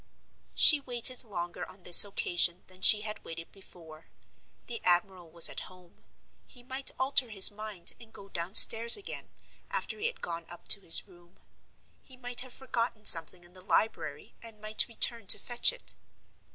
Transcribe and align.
She 0.55 0.79
waited 0.79 1.23
longer 1.23 1.63
on 1.69 1.83
this 1.83 2.03
occasion 2.03 2.63
than 2.65 2.81
she 2.81 3.01
had 3.01 3.23
waited 3.23 3.51
before. 3.51 4.07
The 4.65 4.83
admiral 4.83 5.29
was 5.29 5.47
at 5.47 5.59
home; 5.69 6.03
he 6.47 6.63
might 6.63 6.89
alter 6.97 7.29
his 7.29 7.51
mind 7.51 7.93
and 7.99 8.11
go 8.11 8.27
downstairs 8.27 8.97
again, 8.97 9.29
after 9.69 9.99
he 9.99 10.07
had 10.07 10.19
gone 10.19 10.47
up 10.49 10.67
to 10.69 10.81
his 10.81 11.07
room; 11.07 11.37
he 12.01 12.17
might 12.17 12.41
have 12.41 12.51
forgotten 12.55 13.05
something 13.05 13.43
in 13.43 13.53
the 13.53 13.61
library 13.61 14.33
and 14.41 14.59
might 14.59 14.87
return 14.87 15.27
to 15.27 15.37
fetch 15.37 15.71
it. 15.71 15.93